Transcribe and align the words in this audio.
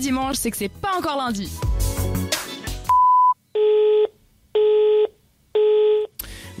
dimanche, 0.00 0.36
c'est 0.36 0.50
que 0.50 0.56
c'est 0.56 0.68
pas 0.68 0.92
encore 0.96 1.16
lundi. 1.16 1.50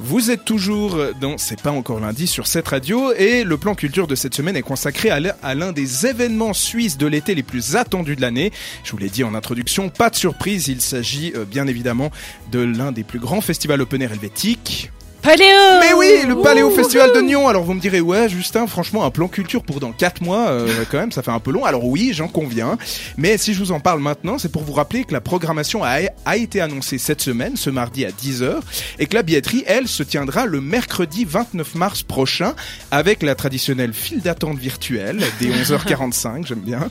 Vous 0.00 0.30
êtes 0.30 0.44
toujours 0.44 0.96
dans 1.20 1.38
C'est 1.38 1.60
pas 1.60 1.72
encore 1.72 2.00
lundi 2.00 2.26
sur 2.26 2.46
cette 2.46 2.68
radio 2.68 3.12
et 3.12 3.42
le 3.42 3.58
plan 3.58 3.74
culture 3.74 4.06
de 4.06 4.14
cette 4.14 4.32
semaine 4.32 4.56
est 4.56 4.62
consacré 4.62 5.10
à 5.10 5.54
l'un 5.54 5.72
des 5.72 6.06
événements 6.06 6.54
suisses 6.54 6.96
de 6.96 7.06
l'été 7.06 7.34
les 7.34 7.42
plus 7.42 7.76
attendus 7.76 8.16
de 8.16 8.20
l'année. 8.20 8.52
Je 8.84 8.92
vous 8.92 8.98
l'ai 8.98 9.10
dit 9.10 9.24
en 9.24 9.34
introduction, 9.34 9.90
pas 9.90 10.08
de 10.08 10.16
surprise, 10.16 10.68
il 10.68 10.80
s'agit 10.80 11.32
euh, 11.34 11.44
bien 11.44 11.66
évidemment 11.66 12.10
de 12.52 12.60
l'un 12.60 12.92
des 12.92 13.04
plus 13.04 13.18
grands 13.18 13.40
festivals 13.40 13.82
open 13.82 14.00
air 14.00 14.12
helvétiques. 14.12 14.90
Paléo 15.22 15.80
Mais 15.80 15.92
oui, 15.94 16.22
le 16.26 16.40
Paléo 16.40 16.70
Festival 16.70 17.12
de 17.12 17.20
Nyon. 17.20 17.48
Alors 17.48 17.64
vous 17.64 17.74
me 17.74 17.80
direz, 17.80 18.00
ouais, 18.00 18.28
Justin, 18.28 18.66
franchement, 18.66 19.04
un 19.04 19.10
plan 19.10 19.28
culture 19.28 19.62
pour 19.62 19.80
dans 19.80 19.92
4 19.92 20.22
mois, 20.22 20.48
euh, 20.48 20.84
quand 20.90 20.98
même, 20.98 21.12
ça 21.12 21.22
fait 21.22 21.30
un 21.30 21.40
peu 21.40 21.50
long. 21.50 21.64
Alors 21.64 21.84
oui, 21.84 22.12
j'en 22.14 22.28
conviens. 22.28 22.78
Mais 23.16 23.36
si 23.36 23.52
je 23.52 23.58
vous 23.58 23.72
en 23.72 23.80
parle 23.80 24.00
maintenant, 24.00 24.38
c'est 24.38 24.50
pour 24.50 24.62
vous 24.62 24.72
rappeler 24.72 25.04
que 25.04 25.12
la 25.12 25.20
programmation 25.20 25.82
a, 25.82 25.98
a 26.24 26.36
été 26.36 26.60
annoncée 26.60 26.98
cette 26.98 27.20
semaine, 27.20 27.56
ce 27.56 27.68
mardi 27.68 28.04
à 28.04 28.10
10h, 28.10 28.60
et 28.98 29.06
que 29.06 29.14
la 29.14 29.22
billetterie, 29.22 29.64
elle, 29.66 29.88
se 29.88 30.02
tiendra 30.02 30.46
le 30.46 30.60
mercredi 30.60 31.24
29 31.24 31.74
mars 31.74 32.02
prochain, 32.02 32.54
avec 32.90 33.22
la 33.22 33.34
traditionnelle 33.34 33.92
file 33.92 34.20
d'attente 34.20 34.58
virtuelle 34.58 35.22
des 35.40 35.50
11h45, 35.50 36.46
j'aime 36.46 36.60
bien, 36.60 36.88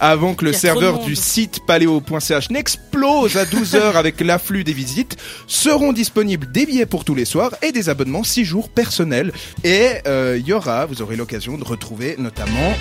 avant 0.00 0.34
que 0.34 0.44
le 0.44 0.52
serveur 0.52 0.98
du 1.00 1.16
site 1.16 1.60
paléo.ch 1.66 2.50
n'explose 2.50 3.36
à 3.36 3.44
12h 3.44 3.94
avec 3.94 4.20
l'afflux 4.20 4.64
des 4.64 4.72
visites, 4.72 5.16
seront 5.46 5.92
disponibles 5.92 6.50
des 6.52 6.66
billets 6.66 6.86
pour 6.86 7.04
tous 7.04 7.14
les 7.14 7.24
soirs 7.24 7.52
et 7.62 7.69
des 7.72 7.88
abonnements 7.88 8.24
6 8.24 8.44
jours 8.44 8.68
personnels. 8.68 9.32
Et 9.64 9.88
euh, 10.06 10.36
il 10.38 10.46
y 10.46 10.52
aura, 10.52 10.86
vous 10.86 11.02
aurez 11.02 11.16
l'occasion 11.16 11.58
de 11.58 11.64
retrouver 11.64 12.16
notamment... 12.18 12.74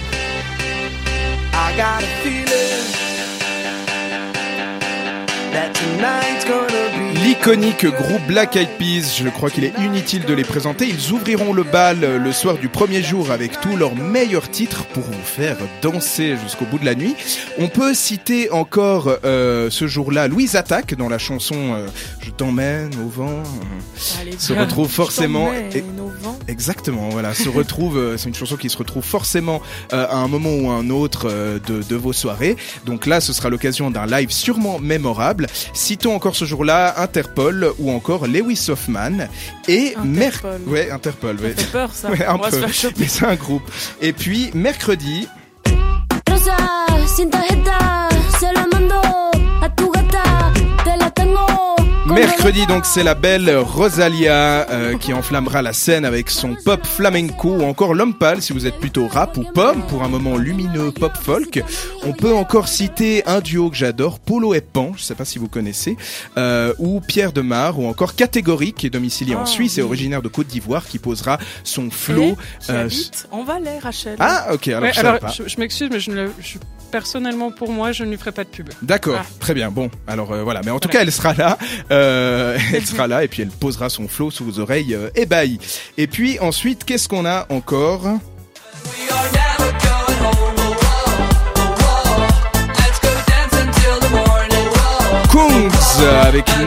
L'iconique 7.23 7.85
groupe 7.85 8.21
Black 8.27 8.55
Eyed 8.55 8.69
Peas, 8.77 9.17
je 9.21 9.27
crois 9.29 9.49
qu'il 9.49 9.63
est 9.63 9.73
inutile 9.79 10.25
de 10.25 10.33
les 10.33 10.43
présenter. 10.43 10.87
Ils 10.87 11.11
ouvriront 11.11 11.53
le 11.53 11.63
bal 11.63 11.99
le 11.99 12.31
soir 12.31 12.57
du 12.57 12.69
premier 12.69 13.03
jour 13.03 13.31
avec 13.31 13.59
tous 13.59 13.75
leurs 13.75 13.95
meilleurs 13.95 14.49
titres 14.49 14.85
pour 14.85 15.03
vous 15.03 15.23
faire 15.23 15.57
danser 15.81 16.35
jusqu'au 16.41 16.65
bout 16.65 16.79
de 16.79 16.85
la 16.85 16.95
nuit. 16.95 17.15
On 17.57 17.67
peut 17.67 17.93
citer 17.93 18.49
encore 18.51 19.09
euh, 19.25 19.69
ce 19.69 19.85
jour-là 19.87 20.27
Louise 20.27 20.55
Attaque 20.55 20.95
dans 20.95 21.09
la 21.09 21.17
chanson 21.17 21.55
euh, 21.73 21.87
Je 22.21 22.31
t'emmène 22.31 22.91
au 23.05 23.09
vent. 23.09 23.43
Allez, 24.21 24.37
se 24.37 24.53
retrouve 24.53 24.89
forcément. 24.89 25.49
Je 25.71 25.79
au 25.79 26.07
vent. 26.21 26.37
Exactement, 26.47 27.09
voilà, 27.09 27.33
se 27.33 27.49
retrouve. 27.49 27.97
euh, 27.97 28.17
C'est 28.17 28.29
une 28.29 28.35
chanson 28.35 28.55
qui 28.55 28.69
se 28.69 28.77
retrouve 28.77 29.03
forcément 29.03 29.61
euh, 29.93 30.07
à 30.09 30.15
un 30.17 30.27
moment 30.27 30.51
ou 30.51 30.69
à 30.71 30.75
un 30.75 30.89
autre 30.89 31.27
euh, 31.29 31.59
de, 31.67 31.83
de 31.83 31.95
vos 31.95 32.13
soirées. 32.13 32.55
Donc 32.85 33.05
là, 33.05 33.19
ce 33.19 33.33
sera 33.33 33.49
l'occasion 33.49 33.91
d'un 33.91 34.05
live 34.05 34.31
sûrement 34.31 34.79
mémorable. 34.79 35.47
Citons 35.73 36.15
encore 36.15 36.35
ce 36.35 36.45
jour-là 36.45 36.93
Interpol 37.13 37.73
ou 37.79 37.89
encore 37.91 38.27
Lewis 38.27 38.67
Hoffman 38.69 39.27
et 39.67 39.95
Mer- 40.05 40.27
Interpol. 40.45 40.61
Ouais, 40.67 40.91
Interpol. 40.91 41.37
Ça 41.39 41.43
Ouais. 41.43 41.53
fait 41.55 41.71
peur 41.71 41.93
ça. 41.93 42.09
Ouais, 42.11 42.23
un 42.25 42.35
On 42.35 42.37
va 42.37 42.49
peu. 42.49 42.55
se 42.57 42.59
faire 42.61 42.73
choper. 42.73 42.95
Mais 42.99 43.07
c'est 43.07 43.25
un 43.25 43.35
groupe. 43.35 43.63
Et 43.99 44.13
puis 44.13 44.51
mercredi, 44.53 45.27
Mercredi 52.41 52.65
donc 52.67 52.85
c'est 52.85 53.03
la 53.03 53.15
belle 53.15 53.53
Rosalia 53.57 54.65
euh, 54.71 54.97
qui 54.97 55.11
enflammera 55.13 55.61
la 55.61 55.73
scène 55.73 56.05
avec 56.05 56.29
son 56.29 56.55
pop 56.55 56.85
flamenco 56.87 57.49
ou 57.49 57.63
encore 57.63 57.93
l'homme 57.93 58.13
pâle 58.13 58.41
si 58.41 58.53
vous 58.53 58.65
êtes 58.65 58.77
plutôt 58.79 59.07
rap 59.09 59.35
ou 59.35 59.43
pomme 59.43 59.85
pour 59.87 60.03
un 60.03 60.07
moment 60.07 60.37
lumineux 60.37 60.91
pop 60.93 61.11
folk. 61.21 61.61
On 62.03 62.13
peut 62.13 62.33
encore 62.33 62.69
citer 62.69 63.23
un 63.27 63.41
duo 63.41 63.69
que 63.69 63.75
j'adore, 63.75 64.19
Polo 64.19 64.53
et 64.53 64.61
Pan, 64.61 64.93
je 64.95 65.03
sais 65.03 65.15
pas 65.15 65.25
si 65.25 65.37
vous 65.37 65.49
connaissez, 65.49 65.97
euh, 66.37 66.73
ou 66.79 67.01
Pierre 67.01 67.33
Demar 67.33 67.77
ou 67.77 67.85
encore 67.87 68.15
Catégorie 68.15 68.71
qui 68.71 68.87
est 68.87 68.91
domicilié 68.91 69.35
en 69.35 69.41
Ah, 69.43 69.45
Suisse 69.45 69.77
et 69.77 69.81
originaire 69.81 70.21
de 70.21 70.29
Côte 70.29 70.47
d'Ivoire 70.47 70.85
qui 70.87 70.97
posera 70.97 71.39
son 71.65 71.91
flow. 71.91 72.23
Et 72.23 72.35
qui 72.65 72.71
euh, 72.71 72.85
habite 72.85 73.27
en 73.31 73.43
Valais, 73.43 73.79
Rachel. 73.79 74.15
Ah 74.19 74.47
ok 74.53 74.69
alors 74.69 74.83
Ouais, 74.83 74.89
je 74.91 74.95
savais 74.95 75.07
alors, 75.09 75.19
pas. 75.19 75.27
je, 75.31 75.43
je 75.45 75.59
m'excuse, 75.59 75.89
mais 75.91 75.99
je 75.99 76.09
ne 76.11 76.15
le- 76.15 76.31
je- 76.41 76.57
personnellement, 76.89 77.51
pour 77.51 77.71
moi, 77.71 77.91
je 77.91 78.03
ne 78.03 78.09
lui 78.11 78.17
ferai 78.17 78.31
pas 78.31 78.43
de 78.45 78.49
pub. 78.49 78.69
D'accord, 78.81 79.19
Ah. 79.21 79.25
très 79.39 79.53
bien. 79.53 79.69
Bon, 79.69 79.91
alors 80.07 80.31
euh, 80.31 80.41
voilà. 80.41 80.61
Mais 80.65 80.71
en 80.71 80.79
tout 80.79 80.89
cas, 80.89 81.01
elle 81.01 81.11
sera 81.11 81.33
là. 81.35 81.57
Euh, 81.91 82.28
elle 82.73 82.85
sera 82.85 83.07
là 83.07 83.23
et 83.23 83.27
puis 83.27 83.41
elle 83.41 83.49
posera 83.49 83.89
son 83.89 84.07
flow 84.07 84.31
sous 84.31 84.45
vos 84.45 84.59
oreilles 84.59 84.93
euh, 84.93 85.09
ébahies. 85.15 85.59
Et 85.97 86.07
puis 86.07 86.39
ensuite, 86.39 86.83
qu'est-ce 86.83 87.07
qu'on 87.07 87.25
a 87.25 87.45
encore? 87.49 88.07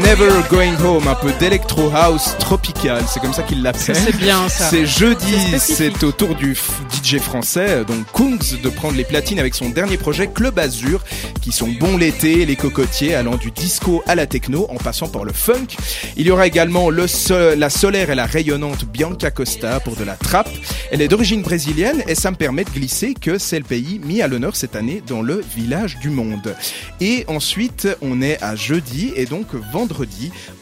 Never 0.01 0.43
Going 0.51 0.77
Home, 0.85 1.07
un 1.07 1.15
peu 1.15 1.33
d'électro 1.39 1.91
house 1.95 2.35
tropical, 2.39 3.03
c'est 3.07 3.21
comme 3.21 3.35
ça 3.35 3.43
qu'il 3.43 3.63
l'appelle. 3.63 3.95
c'est 3.95 4.17
bien, 4.17 4.49
ça. 4.49 4.71
C'est 4.71 4.87
jeudi, 4.87 5.59
C'est 5.59 6.03
au 6.03 6.13
tour 6.13 6.35
du 6.35 6.57
DJ 6.91 7.19
français, 7.19 7.85
donc 7.85 8.05
Kungs, 8.15 8.61
de 8.63 8.69
prendre 8.69 8.97
les 8.97 9.05
platines 9.05 9.39
avec 9.39 9.55
son 9.55 9.69
dernier 9.69 9.99
projet 9.99 10.29
Club 10.29 10.59
Azur, 10.59 11.05
qui 11.41 11.53
sont 11.53 11.69
bons 11.79 11.97
l'été, 11.97 12.47
les 12.47 12.57
cocotiers, 12.57 13.15
allant 13.15 13.37
du 13.37 13.51
disco 13.51 14.03
à 14.07 14.15
la 14.15 14.27
techno, 14.27 14.67
en 14.71 14.77
passant 14.77 15.09
par 15.09 15.25
le 15.25 15.33
funk. 15.33 15.77
Il 16.17 16.27
y 16.27 16.31
aura 16.31 16.47
également 16.47 16.89
le 16.89 17.07
la 17.55 17.71
solaire 17.71 18.11
et 18.11 18.15
la 18.15 18.27
rayonnante 18.27 18.85
Bianca 18.85 19.31
Costa 19.31 19.81
pour 19.81 19.97
de 19.97 20.05
la 20.05 20.15
trappe. 20.15 20.51
Elle 20.91 21.03
est 21.03 21.09
d'origine 21.09 21.43
brésilienne 21.43 22.03
et 22.07 22.15
ça 22.15 22.31
me 22.31 22.37
permet 22.37 22.65
de 22.65 22.71
glisser 22.71 23.15
que 23.15 23.39
c'est 23.39 23.59
le 23.59 23.65
pays 23.65 24.01
mis 24.05 24.23
à 24.23 24.29
l'honneur 24.29 24.57
cette 24.57 24.77
année 24.77 25.03
dans 25.07 25.23
le 25.23 25.43
village 25.57 25.99
du 25.99 26.11
monde. 26.11 26.55
Et 27.01 27.25
ensuite, 27.29 27.89
on 28.01 28.23
est 28.23 28.43
à 28.43 28.57
jeudi 28.57 29.13
et 29.17 29.27
donc 29.27 29.47
vendredi, 29.55 29.81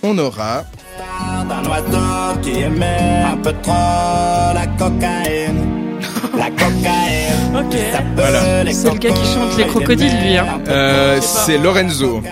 on 0.02 0.18
aura 0.18 0.64
d'un 1.48 1.68
oiseau 1.68 2.40
qui 2.42 2.60
aimait 2.60 3.24
un 3.32 3.36
peu 3.36 3.52
trop 3.62 4.54
la 4.54 4.66
cocaïne. 4.78 5.98
La 6.36 6.50
cocaïne. 6.50 7.26
Ok. 7.52 7.76
Voilà. 8.14 8.40
C'est 8.72 8.92
le 8.92 8.98
gars 8.98 9.10
qui 9.10 9.24
chante 9.24 9.58
les 9.58 9.66
crocodiles, 9.66 10.16
lui, 10.22 10.36
hein. 10.36 10.46
Euh, 10.68 11.20
c'est 11.20 11.58
Lorenzo. 11.58 12.22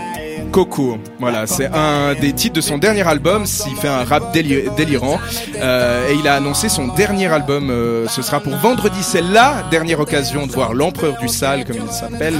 Coco, 0.59 0.99
voilà, 1.21 1.47
c'est 1.47 1.67
un 1.73 2.15
des 2.15 2.33
titres 2.33 2.57
de 2.57 2.61
son 2.61 2.79
dernier 2.79 3.07
album. 3.07 3.45
Il 3.71 3.77
fait 3.77 3.87
un 3.87 4.03
rap 4.03 4.35
déli- 4.35 4.75
délirant 4.77 5.21
euh, 5.55 6.09
et 6.11 6.15
il 6.15 6.27
a 6.27 6.35
annoncé 6.35 6.69
son 6.69 6.89
dernier 6.89 7.27
album. 7.29 7.71
euh, 7.71 8.09
ce 8.09 8.23
sera 8.23 8.41
pour 8.41 8.57
vendredi. 8.57 8.99
C'est 9.03 9.21
la 9.21 9.63
dernière 9.71 10.01
occasion 10.01 10.49
de 10.49 10.51
voir 10.53 10.75
l'empereur 10.75 11.17
du 11.21 11.29
sale, 11.29 11.65
comme 11.65 11.77
il 11.87 11.93
s'appelle, 11.93 12.35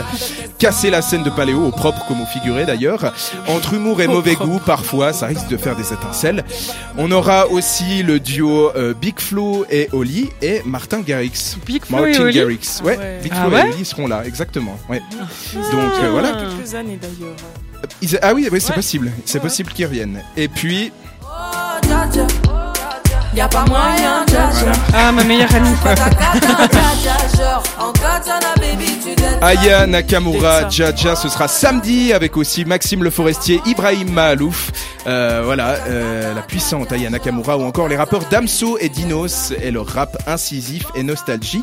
casser 0.59 0.91
la 0.91 1.01
scène 1.01 1.23
de 1.23 1.31
Paléo 1.31 1.65
au 1.65 1.71
propre 1.71 2.05
comme 2.09 2.21
au 2.21 2.27
figuré 2.27 2.65
d'ailleurs. 2.67 3.13
Entre 3.47 3.75
humour 3.75 4.01
et 4.01 4.09
mauvais 4.09 4.35
goût, 4.35 4.59
parfois, 4.67 5.13
ça 5.13 5.27
risque 5.27 5.47
de 5.47 5.57
faire 5.57 5.77
des 5.77 5.93
étincelles. 5.93 6.45
On 6.97 7.13
aura 7.13 7.47
aussi 7.47 8.03
le 8.03 8.19
duo 8.19 8.73
euh, 8.75 8.95
Big 8.95 9.21
Flo 9.21 9.65
et 9.71 9.89
Oli 9.93 10.29
et 10.43 10.61
Martin 10.65 11.03
Garrix. 11.03 11.57
Big 11.65 11.85
Flo 11.85 11.99
et 11.99 12.01
Martin 12.09 12.23
Oli 12.25 12.35
Garrix, 12.35 12.81
ouais, 12.85 12.97
Ah 12.99 13.01
ouais. 13.05 13.21
Big 13.23 13.33
Ah 13.37 13.43
Flo 13.45 13.51
ouais 13.55 13.69
et 13.71 13.75
Oli 13.75 13.85
seront 13.85 14.09
là, 14.09 14.23
exactement. 14.27 14.77
Ouais. 14.89 15.01
Ah. 15.21 15.25
Donc 15.71 15.93
euh, 16.03 16.11
voilà. 16.11 16.31
Quelques 16.33 16.75
années 16.75 16.99
d'ailleurs. 17.01 17.37
Ils- 18.03 18.19
Ah 18.23 18.33
oui, 18.35 18.49
oui 18.51 18.61
c'est 18.61 18.71
Ouais. 18.71 18.75
possible. 18.77 19.13
C'est 19.25 19.39
Ouais. 19.39 19.43
possible 19.43 19.73
qu'ils 19.73 19.87
reviennent. 19.87 20.23
Et 20.37 20.49
puis, 20.49 20.93
Y'a 23.35 23.47
pas 23.47 23.65
moyen, 23.67 24.25
dja 24.27 24.51
dja. 24.51 24.73
Ah, 24.93 25.13
ma 25.13 25.23
meilleure 25.23 25.55
amie. 25.55 25.69
Aya 29.41 29.87
Nakamura, 29.87 30.69
Jaja, 30.69 31.15
ce 31.15 31.29
sera 31.29 31.47
samedi 31.47 32.13
avec 32.13 32.37
aussi 32.37 32.65
Maxime 32.65 33.05
Le 33.05 33.11
Forestier, 33.11 33.61
Ibrahim 33.67 34.11
Mahalouf, 34.11 34.71
euh, 35.07 35.43
voilà, 35.45 35.77
euh, 35.87 36.35
la 36.35 36.43
puissante 36.43 36.93
Aya 36.93 37.09
Nakamura 37.09 37.57
ou 37.57 37.63
encore 37.63 37.89
les 37.89 37.97
rappeurs 37.97 38.29
Damso 38.29 38.79
et 38.79 38.89
Dinos 38.89 39.53
et 39.63 39.71
leur 39.71 39.87
rap 39.87 40.17
incisif 40.27 40.85
et 40.95 41.03
nostalgie. 41.03 41.63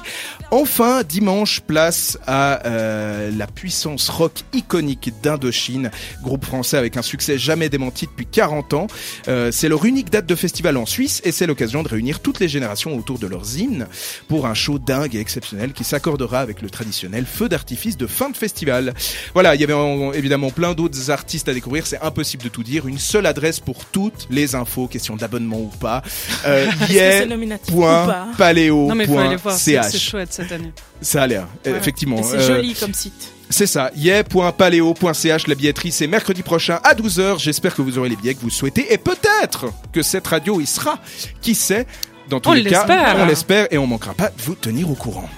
Enfin, 0.52 1.04
dimanche, 1.04 1.62
place 1.62 2.18
à 2.26 2.66
euh, 2.66 3.32
la 3.36 3.46
puissance 3.48 4.10
rock 4.10 4.34
iconique 4.54 5.12
d'Indochine, 5.22 5.92
groupe 6.24 6.46
français 6.46 6.78
avec 6.78 6.98
un 6.98 7.02
succès 7.02 7.38
jamais 7.38 7.70
démenti 7.70 8.06
depuis 8.06 8.26
40 8.26 8.74
ans. 8.74 8.88
Euh, 9.28 9.52
c'est 9.52 9.70
leur 9.70 9.84
unique 9.86 10.10
date 10.10 10.26
de 10.26 10.36
festival 10.36 10.78
en 10.78 10.86
Suisse 10.86 11.22
et 11.26 11.32
c'est 11.32 11.46
l'occasion 11.48 11.84
de 11.84 11.90
réunir 11.90 12.20
toutes 12.22 12.40
les 12.40 12.48
générations 12.48 12.96
autour 12.98 13.20
de 13.20 13.28
leurs 13.28 13.58
hymnes 13.58 13.88
pour 14.28 14.46
un 14.46 14.54
show 14.54 14.80
dingue 14.80 15.16
et 15.16 15.20
exceptionnel 15.20 15.74
qui 15.74 15.84
s'accordera 15.84 16.40
avec 16.40 16.62
le 16.62 16.70
traditionnel 16.70 17.26
feu 17.26 17.50
d'artifice 17.50 17.98
de 17.98 18.08
fin 18.08 18.30
de 18.30 18.38
festival. 18.38 18.94
Voilà, 19.34 19.56
il 19.56 19.62
y 19.62 19.64
avait 19.64 19.74
en- 19.74 20.14
évidemment 20.14 20.50
plein 20.52 20.74
d'autres 20.74 21.12
artistes 21.12 21.50
à 21.50 21.54
découvrir, 21.54 21.86
c'est 21.86 22.00
impossible 22.02 22.44
de 22.44 22.50
tout 22.50 22.64
dire. 22.64 22.88
Une 22.88 22.98
seule 23.00 23.26
adresse 23.36 23.60
pour 23.60 23.84
toutes 23.86 24.28
les 24.30 24.56
infos, 24.56 24.88
question 24.88 25.16
d'abonnement 25.18 25.58
ou 25.60 25.72
pas. 25.80 26.02
Euh, 26.46 26.68
c'est 26.88 27.26
nominatif 27.26 27.74
ou 27.76 27.82
pas 27.82 28.28
Non, 28.40 28.96
mais 28.96 29.06
faut 29.06 29.18
aller 29.20 29.36
voir. 29.36 29.56
C'est 29.56 29.72
c'est 29.72 29.74
yeah.paléo.ch. 29.74 30.10
chouette 30.10 30.32
cette 30.34 30.52
année. 30.52 30.72
Ça 31.02 31.24
a 31.24 31.28
l'air, 31.28 31.48
Ouais. 31.66 31.72
effectivement. 31.74 32.20
Et 32.20 32.24
c'est 32.24 32.36
Euh, 32.38 32.56
joli 32.56 32.74
comme 32.74 32.94
site. 32.94 33.32
c'est 33.50 33.68
ça, 33.68 33.92
yeah.paléo.ch, 33.98 35.48
la 35.48 35.56
billetterie 35.56 35.92
c'est 35.92 36.08
mercredi 36.08 36.42
prochain 36.44 36.80
à 36.84 36.94
12h. 36.96 37.40
J'espère 37.40 37.76
que 37.76 37.82
vous 37.82 37.98
aurez 37.98 38.10
les 38.10 38.16
billets 38.16 38.34
que 38.36 38.42
vous 38.42 38.50
souhaitez 38.50 38.94
et 38.94 38.98
peut-être 38.98 39.66
que 39.92 40.02
cette 40.02 40.28
radio 40.28 40.62
y 40.62 40.66
sera. 40.66 41.00
Qui 41.42 41.54
sait 41.56 41.86
Dans 42.30 42.40
tous 42.40 42.50
On 42.50 42.54
les 42.54 42.64
cas, 42.64 42.86
l'espère. 42.88 43.16
on 43.20 43.26
l'espère 43.26 43.68
et 43.72 43.78
on 43.78 43.86
manquera 43.88 44.14
pas 44.14 44.30
de 44.30 44.42
vous 44.42 44.56
tenir 44.56 44.90
au 44.90 44.96
courant. 44.96 45.30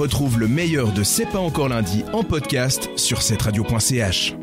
Retrouve 0.00 0.40
le 0.40 0.48
meilleur 0.48 0.92
de 0.92 1.02
C'est 1.02 1.26
pas 1.26 1.38
encore 1.38 1.68
lundi 1.68 2.04
en 2.14 2.22
podcast 2.22 2.88
sur 2.96 3.20
cetteradio.ch. 3.20 4.34